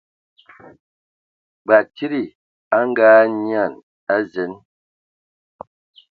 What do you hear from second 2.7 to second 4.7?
a Ngaanyian a zen.